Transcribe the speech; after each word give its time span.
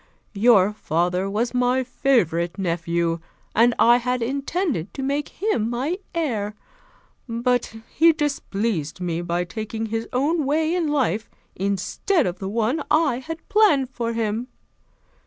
Your 0.33 0.73
father 0.73 1.29
was 1.29 1.53
my 1.53 1.83
favorite 1.83 2.57
nephew, 2.57 3.19
and 3.53 3.75
I 3.77 3.97
had 3.97 4.23
intended 4.23 4.91
to 4.95 5.03
make 5.03 5.29
him 5.29 5.69
my 5.69 5.99
heir; 6.15 6.55
but 7.29 7.75
he 7.93 8.11
displeased 8.11 8.99
me 8.99 9.21
by 9.21 9.43
taking 9.43 9.85
his 9.85 10.07
own 10.11 10.43
way 10.43 10.73
in 10.73 10.87
life, 10.87 11.29
instead 11.55 12.25
of 12.25 12.39
the 12.39 12.49
one 12.49 12.83
I 12.89 13.19
had 13.19 13.47
planned 13.47 13.91
for 13.91 14.13
him. 14.13 14.47